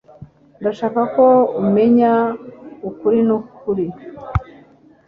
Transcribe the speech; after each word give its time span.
Ndashaka 0.59 1.01
ko 1.15 1.25
umenya 1.61 2.13
ukuri 2.89 3.19
nukuri 3.27 3.85